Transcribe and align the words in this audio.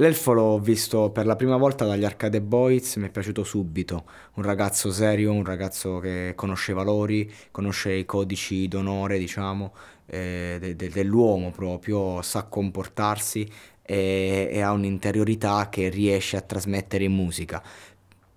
L'elfo 0.00 0.32
l'ho 0.32 0.58
visto 0.58 1.10
per 1.10 1.26
la 1.26 1.36
prima 1.36 1.58
volta 1.58 1.84
dagli 1.84 2.06
Arcade 2.06 2.40
Boys, 2.40 2.96
mi 2.96 3.08
è 3.08 3.10
piaciuto 3.10 3.44
subito. 3.44 4.04
Un 4.36 4.44
ragazzo 4.44 4.90
serio, 4.90 5.30
un 5.30 5.44
ragazzo 5.44 5.98
che 5.98 6.32
conosce 6.34 6.70
i 6.70 6.74
valori, 6.74 7.30
conosce 7.50 7.92
i 7.92 8.06
codici 8.06 8.66
d'onore, 8.66 9.18
diciamo, 9.18 9.74
eh, 10.06 10.56
de- 10.58 10.74
de- 10.74 10.88
dell'uomo 10.88 11.50
proprio, 11.50 12.22
sa 12.22 12.44
comportarsi 12.44 13.46
e-, 13.82 14.48
e 14.50 14.60
ha 14.62 14.72
un'interiorità 14.72 15.68
che 15.68 15.90
riesce 15.90 16.38
a 16.38 16.40
trasmettere 16.40 17.04
in 17.04 17.12
musica. 17.12 17.62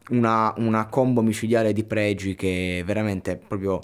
Una, 0.10 0.54
una 0.58 0.88
combo 0.88 1.22
micidiale 1.22 1.72
di 1.72 1.86
pregi 1.86 2.36
che 2.36 2.84
veramente 2.86 3.38
proprio 3.38 3.80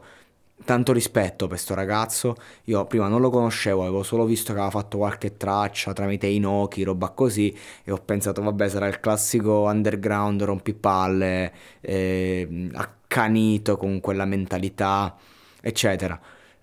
tanto 0.65 0.93
rispetto 0.93 1.47
per 1.47 1.55
questo 1.55 1.73
ragazzo. 1.73 2.35
Io 2.65 2.85
prima 2.85 3.07
non 3.07 3.21
lo 3.21 3.29
conoscevo, 3.29 3.81
avevo 3.81 4.03
solo 4.03 4.25
visto 4.25 4.53
che 4.53 4.59
aveva 4.59 4.71
fatto 4.71 4.97
qualche 4.97 5.37
traccia 5.37 5.93
tramite 5.93 6.27
Inoki, 6.27 6.83
roba 6.83 7.09
così, 7.09 7.55
e 7.83 7.91
ho 7.91 7.97
pensato, 7.97 8.41
vabbè, 8.41 8.69
sarà 8.69 8.87
il 8.87 8.99
classico 8.99 9.63
underground 9.63 10.43
rompipalle, 10.43 11.53
eh, 11.81 12.69
accanito 12.73 13.77
con 13.77 13.99
quella 13.99 14.25
mentalità, 14.25 15.15
eccetera. 15.61 16.19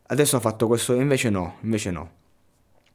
Adesso 0.08 0.36
ha 0.36 0.40
fatto 0.40 0.66
questo, 0.66 0.94
invece 0.94 1.30
no, 1.30 1.56
invece 1.62 1.90
no. 1.90 2.10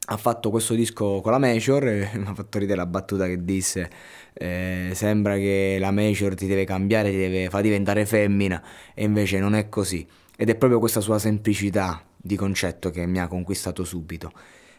Ha 0.06 0.16
fatto 0.16 0.50
questo 0.50 0.74
disco 0.74 1.20
con 1.20 1.30
la 1.30 1.38
Major 1.38 1.86
e 1.86 2.10
mi 2.18 2.26
ha 2.26 2.34
fatto 2.34 2.58
ridere 2.58 2.78
la 2.78 2.86
battuta 2.86 3.26
che 3.26 3.44
disse 3.44 3.88
eh, 4.34 4.90
sembra 4.94 5.36
che 5.36 5.76
la 5.78 5.90
Major 5.92 6.34
ti 6.34 6.46
deve 6.46 6.64
cambiare, 6.64 7.10
ti 7.10 7.16
deve 7.16 7.48
far 7.48 7.62
diventare 7.62 8.04
femmina 8.04 8.62
e 8.94 9.04
invece 9.04 9.38
non 9.38 9.54
è 9.54 9.68
così 9.68 10.06
ed 10.36 10.48
è 10.48 10.56
proprio 10.56 10.78
questa 10.78 11.00
sua 11.00 11.18
semplicità 11.18 12.02
di 12.16 12.36
concetto 12.36 12.90
che 12.90 13.06
mi 13.06 13.20
ha 13.20 13.26
conquistato 13.26 13.84
subito. 13.84 14.32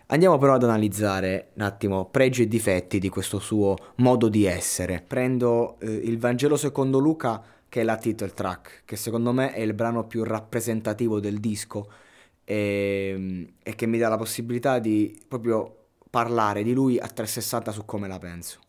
Andiamo 0.07 0.37
però 0.37 0.55
ad 0.55 0.63
analizzare 0.63 1.51
un 1.55 1.63
attimo 1.63 2.05
pregi 2.05 2.43
e 2.43 2.47
difetti 2.47 2.99
di 2.99 3.09
questo 3.09 3.39
suo 3.39 3.75
modo 3.95 4.29
di 4.29 4.45
essere. 4.45 5.03
Prendo 5.05 5.79
eh, 5.79 5.89
il 5.91 6.19
Vangelo 6.19 6.57
secondo 6.57 6.99
Luca, 6.99 7.41
che 7.69 7.81
è 7.81 7.83
la 7.83 7.97
title 7.97 8.33
track, 8.33 8.81
che 8.85 8.95
secondo 8.95 9.31
me 9.31 9.53
è 9.53 9.61
il 9.61 9.73
brano 9.73 10.05
più 10.05 10.23
rappresentativo 10.23 11.19
del 11.19 11.39
disco 11.39 11.89
e, 12.43 13.53
e 13.63 13.75
che 13.75 13.85
mi 13.85 13.97
dà 13.97 14.09
la 14.09 14.17
possibilità 14.17 14.79
di 14.79 15.19
proprio 15.27 15.77
parlare 16.09 16.61
di 16.63 16.73
lui 16.73 16.99
a 16.99 17.07
360 17.07 17.71
su 17.71 17.85
come 17.85 18.07
la 18.07 18.19
penso. 18.19 18.59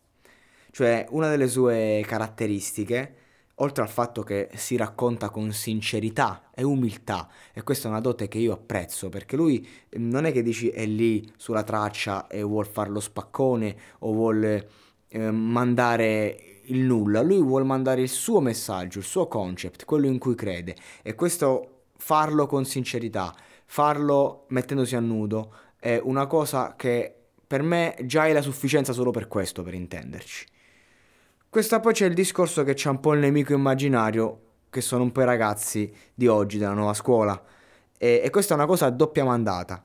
Cioè, 0.71 1.05
una 1.11 1.29
delle 1.29 1.47
sue 1.47 2.03
caratteristiche 2.07 3.15
oltre 3.55 3.83
al 3.83 3.89
fatto 3.89 4.23
che 4.23 4.49
si 4.55 4.75
racconta 4.75 5.29
con 5.29 5.51
sincerità 5.51 6.49
e 6.53 6.63
umiltà, 6.63 7.29
e 7.53 7.63
questa 7.63 7.87
è 7.87 7.91
una 7.91 8.01
dote 8.01 8.27
che 8.27 8.37
io 8.37 8.53
apprezzo, 8.53 9.09
perché 9.09 9.35
lui 9.35 9.65
mm, 9.97 10.09
non 10.09 10.25
è 10.25 10.31
che 10.31 10.41
dici 10.41 10.69
è 10.69 10.85
lì 10.85 11.31
sulla 11.37 11.63
traccia 11.63 12.27
e 12.27 12.41
vuol 12.41 12.65
fare 12.65 12.89
lo 12.89 12.99
spaccone 12.99 13.75
o 13.99 14.11
vuole 14.11 14.69
eh, 15.09 15.31
mandare 15.31 16.59
il 16.65 16.79
nulla, 16.79 17.21
lui 17.21 17.41
vuole 17.41 17.63
mandare 17.63 18.01
il 18.01 18.09
suo 18.09 18.39
messaggio, 18.41 18.99
il 18.99 19.05
suo 19.05 19.27
concept, 19.27 19.85
quello 19.85 20.07
in 20.07 20.17
cui 20.17 20.35
crede, 20.35 20.75
e 21.03 21.15
questo 21.15 21.83
farlo 21.97 22.47
con 22.47 22.65
sincerità, 22.65 23.33
farlo 23.65 24.45
mettendosi 24.49 24.95
a 24.95 24.99
nudo, 24.99 25.53
è 25.79 25.99
una 26.03 26.25
cosa 26.25 26.75
che 26.75 27.13
per 27.47 27.61
me 27.61 27.95
già 28.05 28.25
è 28.25 28.33
la 28.33 28.41
sufficienza 28.41 28.91
solo 28.91 29.11
per 29.11 29.27
questo, 29.27 29.61
per 29.61 29.75
intenderci. 29.75 30.53
Questa 31.55 31.79
poi 31.79 31.93
c'è 31.93 32.07
il 32.07 32.13
discorso 32.13 32.65
che 32.65 32.73
c'è 32.73 32.89
un 32.89 32.99
po' 32.99 33.13
il 33.13 33.21
nemico 33.21 33.53
immaginario, 33.53 34.39
che 34.69 34.81
sono 34.81 35.03
un 35.03 35.13
po' 35.13 35.21
i 35.21 35.25
ragazzi 35.25 35.89
di 36.13 36.27
oggi, 36.27 36.57
della 36.57 36.73
nuova 36.73 36.93
scuola. 36.93 37.41
E, 37.97 38.19
e 38.21 38.29
questa 38.29 38.53
è 38.53 38.57
una 38.57 38.65
cosa 38.65 38.87
a 38.87 38.89
doppia 38.89 39.23
mandata. 39.23 39.81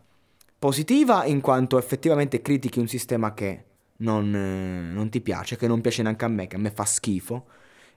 Positiva 0.58 1.24
in 1.26 1.40
quanto 1.40 1.78
effettivamente 1.78 2.42
critichi 2.42 2.80
un 2.80 2.88
sistema 2.88 3.34
che 3.34 3.64
non, 3.98 4.34
eh, 4.34 4.92
non 4.92 5.10
ti 5.10 5.20
piace, 5.20 5.56
che 5.56 5.68
non 5.68 5.80
piace 5.80 6.02
neanche 6.02 6.24
a 6.24 6.28
me, 6.28 6.48
che 6.48 6.56
a 6.56 6.58
me 6.58 6.72
fa 6.72 6.84
schifo. 6.84 7.46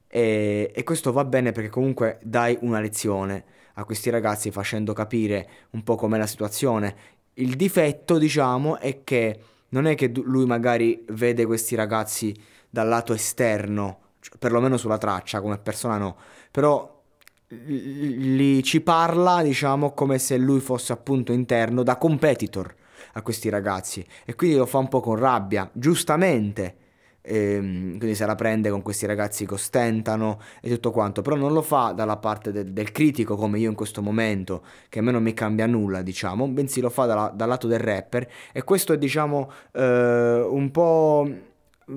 E, 0.07 0.71
e, 0.71 0.83
questo 0.83 1.11
va 1.11 1.25
bene 1.25 1.51
perché 1.51 1.69
comunque 1.69 2.19
dai 2.21 2.55
una 2.61 2.79
lezione 2.79 3.43
a 3.73 3.85
questi 3.85 4.11
ragazzi 4.11 4.51
facendo 4.51 4.93
capire 4.93 5.49
un 5.71 5.81
po' 5.81 5.95
com'è 5.95 6.19
la 6.19 6.27
situazione. 6.27 6.95
Il 7.33 7.55
difetto, 7.55 8.19
diciamo, 8.19 8.77
è 8.77 9.03
che 9.03 9.39
non 9.69 9.87
è 9.87 9.95
che 9.95 10.11
lui 10.13 10.45
magari 10.45 11.03
vede 11.09 11.47
questi 11.47 11.73
ragazzi 11.73 12.51
dal 12.73 12.87
lato 12.87 13.13
esterno, 13.13 13.99
cioè, 14.19 14.39
perlomeno 14.39 14.77
sulla 14.77 14.97
traccia 14.97 15.41
come 15.41 15.59
persona 15.59 15.97
no, 15.97 16.15
però 16.49 17.03
li 17.47 18.63
ci 18.63 18.81
parla 18.81 19.43
diciamo 19.43 19.91
come 19.91 20.17
se 20.17 20.37
lui 20.37 20.59
fosse 20.59 20.91
appunto 20.91 21.33
interno 21.33 21.83
da 21.83 21.97
competitor 21.97 22.73
a 23.13 23.21
questi 23.21 23.49
ragazzi. 23.49 24.03
E 24.25 24.33
quindi 24.33 24.57
lo 24.57 24.65
fa 24.65 24.79
un 24.79 24.87
po' 24.87 25.01
con 25.01 25.17
rabbia, 25.17 25.69
giustamente. 25.71 26.77
Ehm, 27.21 27.99
quindi 27.99 28.15
se 28.15 28.25
la 28.25 28.33
prende 28.33 28.71
con 28.71 28.81
questi 28.81 29.05
ragazzi 29.05 29.45
che 29.45 29.53
ostentano 29.53 30.39
e 30.59 30.69
tutto 30.69 30.89
quanto, 30.89 31.21
però 31.21 31.35
non 31.35 31.53
lo 31.53 31.61
fa 31.61 31.91
dalla 31.91 32.17
parte 32.17 32.51
del, 32.51 32.73
del 32.73 32.91
critico 32.91 33.35
come 33.35 33.59
io 33.59 33.69
in 33.69 33.75
questo 33.75 34.01
momento, 34.01 34.63
che 34.89 34.97
a 34.97 35.03
me 35.03 35.11
non 35.11 35.21
mi 35.21 35.35
cambia 35.35 35.67
nulla, 35.67 36.01
diciamo, 36.01 36.47
bensì 36.47 36.81
lo 36.81 36.89
fa 36.89 37.05
dalla, 37.05 37.31
dal 37.35 37.47
lato 37.47 37.67
del 37.67 37.79
rapper. 37.79 38.27
E 38.51 38.63
questo 38.63 38.93
è 38.93 38.97
diciamo 38.97 39.51
eh, 39.73 40.41
un 40.49 40.71
po' 40.71 41.51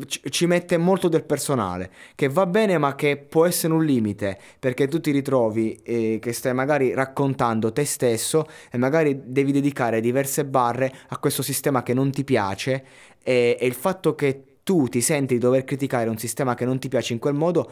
ci 0.08 0.46
mette 0.46 0.76
molto 0.76 1.08
del 1.08 1.24
personale 1.24 1.90
che 2.14 2.28
va 2.28 2.46
bene 2.46 2.76
ma 2.78 2.94
che 2.94 3.16
può 3.16 3.46
essere 3.46 3.72
un 3.72 3.84
limite 3.84 4.38
perché 4.58 4.88
tu 4.88 5.00
ti 5.00 5.10
ritrovi 5.10 5.78
eh, 5.82 6.18
che 6.20 6.32
stai 6.32 6.54
magari 6.54 6.92
raccontando 6.92 7.72
te 7.72 7.84
stesso 7.84 8.46
e 8.70 8.78
magari 8.78 9.20
devi 9.24 9.52
dedicare 9.52 10.00
diverse 10.00 10.44
barre 10.44 10.92
a 11.08 11.18
questo 11.18 11.42
sistema 11.42 11.82
che 11.82 11.94
non 11.94 12.10
ti 12.10 12.24
piace 12.24 12.84
e, 13.22 13.56
e 13.58 13.66
il 13.66 13.74
fatto 13.74 14.14
che 14.14 14.56
tu 14.66 14.88
ti 14.88 15.00
senti 15.00 15.34
di 15.34 15.40
dover 15.40 15.62
criticare 15.62 16.10
un 16.10 16.18
sistema 16.18 16.54
che 16.54 16.64
non 16.64 16.80
ti 16.80 16.88
piace 16.88 17.12
in 17.12 17.20
quel 17.20 17.34
modo 17.34 17.70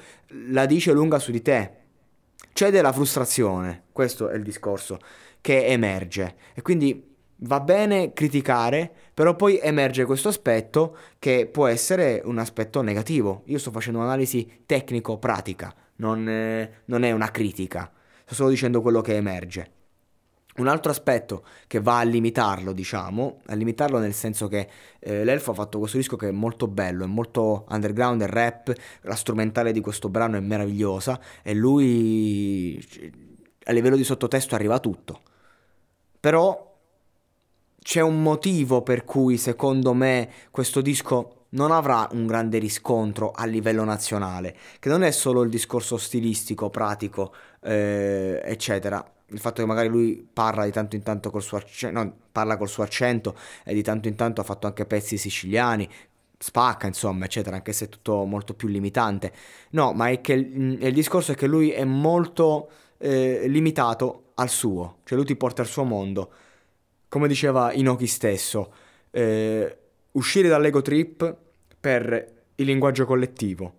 la 0.50 0.64
dice 0.64 0.92
lunga 0.92 1.18
su 1.18 1.32
di 1.32 1.42
te. 1.42 1.70
C'è 2.52 2.70
della 2.70 2.92
frustrazione 2.92 3.86
questo 3.90 4.28
è 4.28 4.36
il 4.36 4.44
discorso 4.44 4.98
che 5.40 5.66
emerge. 5.66 6.36
E 6.54 6.62
quindi 6.62 7.13
va 7.44 7.60
bene 7.60 8.12
criticare, 8.12 8.90
però 9.12 9.36
poi 9.36 9.58
emerge 9.60 10.04
questo 10.04 10.28
aspetto 10.28 10.96
che 11.18 11.48
può 11.50 11.66
essere 11.66 12.22
un 12.24 12.38
aspetto 12.38 12.80
negativo. 12.82 13.42
Io 13.46 13.58
sto 13.58 13.70
facendo 13.70 13.98
un'analisi 13.98 14.62
tecnico-pratica, 14.66 15.74
non, 15.96 16.28
eh, 16.28 16.82
non 16.86 17.02
è 17.02 17.12
una 17.12 17.30
critica, 17.30 17.90
sto 18.24 18.34
solo 18.34 18.48
dicendo 18.50 18.80
quello 18.80 19.00
che 19.00 19.16
emerge. 19.16 19.70
Un 20.56 20.68
altro 20.68 20.92
aspetto 20.92 21.44
che 21.66 21.80
va 21.80 21.98
a 21.98 22.04
limitarlo, 22.04 22.72
diciamo, 22.72 23.40
a 23.46 23.54
limitarlo 23.54 23.98
nel 23.98 24.14
senso 24.14 24.46
che 24.46 24.68
eh, 25.00 25.24
l'Elfo 25.24 25.50
ha 25.50 25.54
fatto 25.54 25.80
questo 25.80 25.96
disco 25.96 26.14
che 26.14 26.28
è 26.28 26.32
molto 26.32 26.68
bello, 26.68 27.02
è 27.02 27.08
molto 27.08 27.66
underground, 27.70 28.22
è 28.22 28.28
rap, 28.28 28.72
la 29.00 29.16
strumentale 29.16 29.72
di 29.72 29.80
questo 29.80 30.08
brano 30.08 30.36
è 30.36 30.40
meravigliosa 30.40 31.20
e 31.42 31.54
lui 31.54 32.80
a 33.64 33.72
livello 33.72 33.96
di 33.96 34.04
sottotesto 34.04 34.54
arriva 34.54 34.78
tutto. 34.78 35.22
Però 36.20 36.73
c'è 37.84 38.00
un 38.00 38.22
motivo 38.22 38.80
per 38.80 39.04
cui 39.04 39.36
secondo 39.36 39.92
me 39.92 40.30
questo 40.50 40.80
disco 40.80 41.48
non 41.50 41.70
avrà 41.70 42.08
un 42.12 42.26
grande 42.26 42.56
riscontro 42.56 43.30
a 43.30 43.44
livello 43.44 43.84
nazionale, 43.84 44.56
che 44.78 44.88
non 44.88 45.02
è 45.02 45.10
solo 45.10 45.42
il 45.42 45.50
discorso 45.50 45.98
stilistico, 45.98 46.70
pratico, 46.70 47.34
eh, 47.60 48.40
eccetera. 48.42 49.04
Il 49.26 49.38
fatto 49.38 49.60
che 49.60 49.68
magari 49.68 49.88
lui 49.88 50.26
parla 50.32 50.64
di 50.64 50.70
tanto 50.70 50.96
in 50.96 51.02
tanto 51.02 51.30
col 51.30 51.42
suo 51.42 51.58
accento, 51.58 52.14
parla 52.32 52.56
col 52.56 52.70
suo 52.70 52.84
accento 52.84 53.36
e 53.64 53.74
di 53.74 53.82
tanto 53.82 54.08
in 54.08 54.14
tanto 54.14 54.40
ha 54.40 54.44
fatto 54.44 54.66
anche 54.66 54.86
pezzi 54.86 55.18
siciliani, 55.18 55.86
spacca, 56.38 56.86
insomma, 56.86 57.26
eccetera, 57.26 57.56
anche 57.56 57.74
se 57.74 57.84
è 57.84 57.88
tutto 57.90 58.24
molto 58.24 58.54
più 58.54 58.68
limitante. 58.68 59.30
No, 59.72 59.92
ma 59.92 60.08
è 60.08 60.22
che 60.22 60.32
il, 60.32 60.82
il 60.82 60.94
discorso 60.94 61.32
è 61.32 61.34
che 61.34 61.46
lui 61.46 61.70
è 61.70 61.84
molto 61.84 62.70
eh, 62.96 63.46
limitato 63.46 64.30
al 64.36 64.48
suo, 64.48 65.00
cioè 65.04 65.18
lui 65.18 65.26
ti 65.26 65.36
porta 65.36 65.60
al 65.60 65.68
suo 65.68 65.84
mondo 65.84 66.30
come 67.14 67.28
diceva 67.28 67.72
Inoki 67.72 68.08
stesso, 68.08 68.72
eh, 69.12 69.76
uscire 70.10 70.48
dall'ego 70.48 70.82
trip 70.82 71.36
per 71.78 72.32
il 72.56 72.66
linguaggio 72.66 73.06
collettivo. 73.06 73.74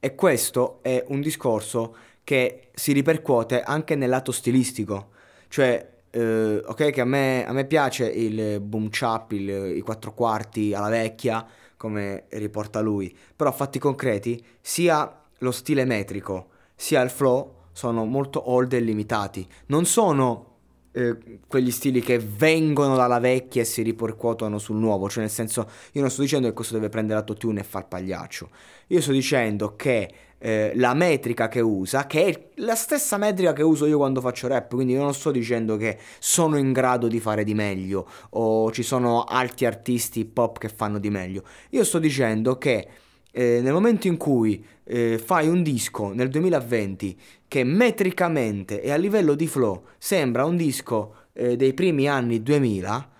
E 0.00 0.14
questo 0.14 0.78
è 0.80 1.04
un 1.08 1.20
discorso 1.20 1.94
che 2.24 2.70
si 2.72 2.92
ripercuote 2.92 3.60
anche 3.60 3.94
nel 3.94 4.08
lato 4.08 4.32
stilistico. 4.32 5.10
Cioè, 5.48 5.86
eh, 6.08 6.62
ok, 6.64 6.90
che 6.90 7.00
a 7.02 7.04
me, 7.04 7.46
a 7.46 7.52
me, 7.52 7.66
piace 7.66 8.08
il 8.08 8.58
boom 8.60 8.88
chap, 8.90 9.32
il, 9.32 9.76
i 9.76 9.80
quattro 9.82 10.14
quarti 10.14 10.72
alla 10.72 10.88
vecchia, 10.88 11.46
come 11.76 12.24
riporta 12.30 12.80
lui, 12.80 13.14
però 13.36 13.52
fatti 13.52 13.78
concreti 13.78 14.42
sia 14.62 15.24
lo 15.40 15.50
stile 15.50 15.84
metrico 15.84 16.48
sia 16.74 17.02
il 17.02 17.10
flow 17.10 17.56
sono 17.70 18.06
molto 18.06 18.50
old 18.50 18.72
e 18.72 18.80
limitati. 18.80 19.46
Non 19.66 19.84
sono 19.84 20.57
eh, 20.92 21.40
quegli 21.46 21.70
stili 21.70 22.00
che 22.00 22.18
vengono 22.18 22.96
dalla 22.96 23.18
vecchia 23.18 23.62
e 23.62 23.64
si 23.64 23.82
ripercuotono 23.82 24.58
sul 24.58 24.76
nuovo, 24.76 25.08
cioè 25.08 25.22
nel 25.22 25.30
senso 25.30 25.68
io 25.92 26.00
non 26.00 26.10
sto 26.10 26.22
dicendo 26.22 26.48
che 26.48 26.54
questo 26.54 26.74
deve 26.74 26.88
prendere 26.88 27.18
l'autotune 27.18 27.60
e 27.60 27.64
far 27.64 27.86
pagliaccio, 27.86 28.50
io 28.88 29.00
sto 29.00 29.12
dicendo 29.12 29.76
che 29.76 30.12
eh, 30.38 30.72
la 30.76 30.94
metrica 30.94 31.48
che 31.48 31.60
usa, 31.60 32.06
che 32.06 32.24
è 32.26 32.48
la 32.56 32.74
stessa 32.74 33.16
metrica 33.16 33.52
che 33.52 33.62
uso 33.62 33.86
io 33.86 33.98
quando 33.98 34.20
faccio 34.20 34.46
rap, 34.46 34.74
quindi 34.74 34.92
io 34.92 35.02
non 35.02 35.14
sto 35.14 35.30
dicendo 35.30 35.76
che 35.76 35.98
sono 36.18 36.56
in 36.56 36.72
grado 36.72 37.08
di 37.08 37.20
fare 37.20 37.44
di 37.44 37.54
meglio 37.54 38.08
o 38.30 38.70
ci 38.70 38.82
sono 38.82 39.24
altri 39.24 39.66
artisti 39.66 40.20
hip 40.20 40.38
hop 40.38 40.58
che 40.58 40.68
fanno 40.68 40.98
di 40.98 41.10
meglio, 41.10 41.42
io 41.70 41.84
sto 41.84 41.98
dicendo 41.98 42.56
che 42.56 42.88
eh, 43.30 43.60
nel 43.62 43.72
momento 43.72 44.06
in 44.06 44.16
cui 44.16 44.64
eh, 44.84 45.18
fai 45.18 45.48
un 45.48 45.62
disco 45.62 46.12
nel 46.12 46.28
2020 46.28 47.18
che 47.46 47.64
metricamente 47.64 48.82
e 48.82 48.90
a 48.90 48.96
livello 48.96 49.34
di 49.34 49.46
flow 49.46 49.84
sembra 49.98 50.44
un 50.44 50.56
disco 50.56 51.14
eh, 51.32 51.56
dei 51.56 51.74
primi 51.74 52.08
anni 52.08 52.42
2000, 52.42 53.10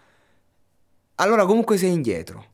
allora 1.16 1.44
comunque 1.44 1.76
sei 1.76 1.92
indietro. 1.92 2.44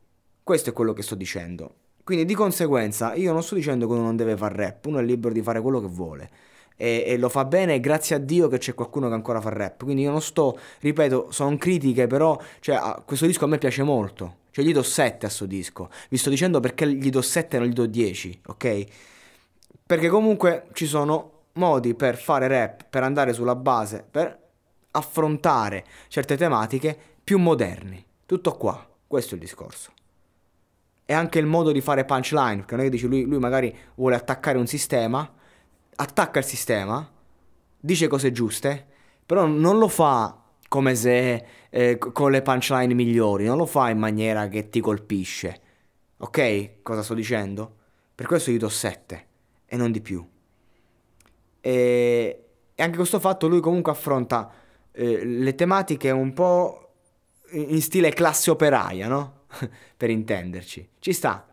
Questo 0.43 0.71
è 0.71 0.73
quello 0.73 0.93
che 0.93 1.03
sto 1.03 1.15
dicendo. 1.15 1.75
Quindi 2.05 2.27
di 2.27 2.35
conseguenza 2.35 3.15
io 3.15 3.33
non 3.33 3.43
sto 3.43 3.55
dicendo 3.55 3.87
che 3.87 3.93
uno 3.95 4.03
non 4.03 4.17
deve 4.17 4.37
fare 4.37 4.57
rap, 4.57 4.85
uno 4.87 4.99
è 4.99 5.03
libero 5.03 5.33
di 5.33 5.43
fare 5.43 5.61
quello 5.61 5.81
che 5.81 5.89
vuole. 5.89 6.31
E, 6.77 7.05
e, 7.07 7.19
lo 7.19 7.29
fa 7.29 7.45
bene 7.45 7.79
grazie 7.79 8.17
a 8.17 8.19
Dio 8.19 8.49
che 8.49 8.59
c'è 8.59 8.75
qualcuno 8.75 9.09
che 9.09 9.15
ancora 9.15 9.41
fa 9.41 9.51
rap. 9.51 9.85
Quindi 9.85 10.03
io 10.03 10.11
non 10.11 10.23
sto, 10.23 10.59
ripeto, 10.81 11.29
sono 11.31 11.57
critiche, 11.57 12.07
però 12.07 12.39
cioè, 12.61 12.79
questo 13.05 13.27
disco 13.27 13.45
a 13.45 13.49
me 13.49 13.59
piace 13.59 13.83
molto. 13.83 14.43
Cioè 14.51 14.65
gli 14.65 14.73
do 14.73 14.83
7 14.83 15.15
a 15.15 15.19
questo 15.19 15.47
disco. 15.47 15.91
Vi 16.09 16.17
sto 16.17 16.31
dicendo 16.31 16.61
perché 16.61 16.89
gli 16.93 17.11
do 17.11 17.23
7 17.23 17.57
e 17.57 17.59
non 17.59 17.69
gli 17.69 17.73
do 17.73 17.87
10, 17.87 18.41
ok? 18.47 18.85
Perché 19.87 20.09
comunque 20.09 20.67
ci 20.73 20.87
sono 20.87 21.33
modi 21.55 21.95
per 21.95 22.17
fare 22.17 22.49
rap, 22.49 22.87
per 22.89 23.03
andare 23.03 23.33
sulla 23.33 23.55
base, 23.55 24.05
per 24.09 24.39
affrontare 24.93 25.85
certe 26.09 26.37
tematiche 26.37 26.97
più 27.23 27.39
moderni. 27.39 28.05
Tutto 28.27 28.53
qua, 28.53 28.87
questo 29.07 29.33
è 29.33 29.35
il 29.35 29.43
discorso. 29.43 29.93
E 31.05 31.13
anche 31.13 31.39
il 31.39 31.47
modo 31.47 31.73
di 31.73 31.81
fare 31.81 32.05
punchline, 32.05 32.59
perché 32.59 32.75
non 32.77 32.81
è 32.81 32.85
che 32.85 32.95
dici 32.95 33.07
lui, 33.07 33.25
lui 33.25 33.39
magari 33.39 33.77
vuole 33.97 34.17
attaccare 34.17 34.57
un 34.57 34.67
sistema, 34.67 35.31
attacca 35.97 36.39
il 36.39 36.45
sistema, 36.45 37.11
dice 37.79 38.07
cose 38.07 38.33
giuste, 38.33 38.87
però 39.25 39.47
non 39.47 39.79
lo 39.79 39.89
fa 39.89 40.43
come 40.69 40.95
se 40.95 41.45
eh, 41.71 41.99
con 41.99 42.31
le 42.31 42.43
punchline 42.43 42.95
migliori, 42.95 43.45
non 43.45 43.57
lo 43.57 43.67
fa 43.67 43.91
in 43.91 43.99
maniera 43.99 44.49
che 44.49 44.69
ti 44.69 44.81
colpisce. 44.81 45.61
Ok? 46.19 46.83
Cosa 46.83 47.03
sto 47.03 47.15
dicendo? 47.15 47.77
Per 48.15 48.27
questo 48.27 48.51
gli 48.51 48.57
do 48.57 48.69
7 48.69 49.27
e 49.67 49.77
non 49.77 49.93
di 49.93 50.01
più. 50.01 50.27
E, 51.61 52.45
e 52.75 52.83
anche 52.83 52.97
questo 52.97 53.21
fatto 53.21 53.49
lui 53.49 53.61
comunque 53.61 53.93
affronta 53.93 54.53
eh, 54.93 55.25
le 55.25 55.55
tematiche 55.55 56.11
un 56.11 56.33
po' 56.33 56.85
in 57.51 57.81
stile 57.81 58.11
classe 58.11 58.51
operaia, 58.51 59.09
no? 59.09 59.43
per 59.97 60.11
intenderci. 60.11 60.91
Ci 60.99 61.13
sta. 61.13 61.47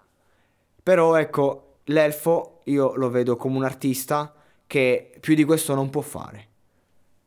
Però 0.83 1.15
ecco, 1.15 1.77
l'elfo 1.85 2.50
io 2.65 2.95
lo 2.95 3.09
vedo 3.09 3.35
come 3.35 3.57
un 3.57 3.63
artista 3.63 4.33
che 4.67 5.11
più 5.19 5.35
di 5.35 5.43
questo 5.43 5.75
non 5.75 5.89
può 5.89 6.01
fare. 6.01 6.47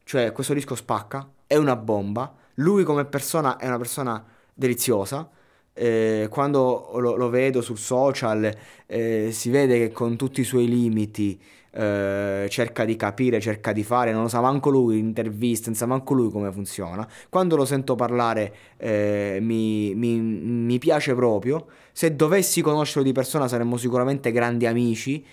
Cioè, 0.04 0.32
questo 0.32 0.54
disco 0.54 0.74
spacca, 0.74 1.28
è 1.46 1.56
una 1.56 1.76
bomba. 1.76 2.34
Lui 2.54 2.84
come 2.84 3.04
persona 3.04 3.56
è 3.56 3.66
una 3.66 3.78
persona 3.78 4.24
deliziosa. 4.52 5.28
Eh, 5.72 6.28
quando 6.30 6.92
lo, 6.96 7.16
lo, 7.16 7.28
vedo 7.28 7.60
sul 7.60 7.78
social 7.78 8.48
eh, 8.86 9.30
si 9.32 9.50
vede 9.50 9.78
che 9.78 9.90
con 9.90 10.16
tutti 10.16 10.40
i 10.40 10.44
suoi 10.44 10.68
limiti 10.68 11.40
eh, 11.76 12.46
cerca 12.48 12.84
di 12.84 12.94
capire, 12.94 13.40
cerca 13.40 13.72
di 13.72 13.82
fare, 13.82 14.12
non 14.12 14.22
lo 14.22 14.28
sa 14.28 14.40
manco 14.40 14.70
lui 14.70 14.98
in 14.98 15.06
interviste, 15.06 15.66
non 15.66 15.74
sa 15.74 15.86
manco 15.86 16.14
lui 16.14 16.30
come 16.30 16.52
funziona. 16.52 17.06
Quando 17.28 17.56
lo 17.56 17.64
sento 17.64 17.96
parlare 17.96 18.54
eh, 18.76 19.38
mi, 19.40 19.94
mi, 19.94 20.20
mi 20.20 20.78
piace 20.78 21.14
proprio. 21.14 21.66
Se 21.92 22.14
dovessi 22.14 22.62
conoscerlo 22.62 23.02
di 23.02 23.12
persona 23.12 23.48
saremmo 23.48 23.76
sicuramente 23.76 24.30
grandi 24.30 24.66
amici. 24.66 25.24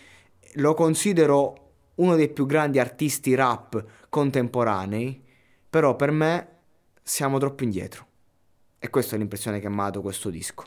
Lo 0.55 0.73
considero 0.73 1.55
uno 1.95 2.15
dei 2.15 2.29
più 2.29 2.45
grandi 2.45 2.79
artisti 2.79 3.35
rap 3.35 3.83
contemporanei, 4.09 5.23
però 5.69 5.95
per 5.95 6.11
me 6.11 6.47
siamo 7.03 7.37
troppo 7.37 7.63
indietro. 7.63 8.07
E 8.79 8.89
questa 8.89 9.15
è 9.15 9.19
l'impressione 9.19 9.59
che 9.59 9.69
mi 9.69 9.79
ha 9.79 9.83
dato 9.83 10.01
questo 10.01 10.31
disco. 10.31 10.65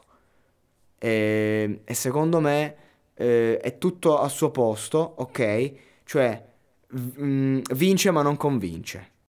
E, 0.98 1.80
e 1.84 1.94
secondo 1.94 2.40
me 2.40 2.76
eh, 3.14 3.58
è 3.58 3.78
tutto 3.78 4.18
al 4.18 4.30
suo 4.30 4.50
posto, 4.50 4.98
ok? 5.18 5.72
Cioè 6.04 6.44
v- 6.88 7.20
mm, 7.22 7.60
vince 7.74 8.10
ma 8.10 8.22
non 8.22 8.36
convince. 8.36 9.12